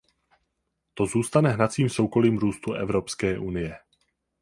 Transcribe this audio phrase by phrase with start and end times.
[0.93, 3.79] To zůstane hnacím soukolím růstu Evropské unie.